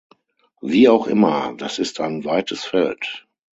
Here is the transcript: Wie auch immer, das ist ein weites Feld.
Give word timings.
Wie 0.63 0.89
auch 0.89 1.05
immer, 1.05 1.53
das 1.55 1.77
ist 1.77 1.99
ein 1.99 2.25
weites 2.25 2.63
Feld. 2.65 3.27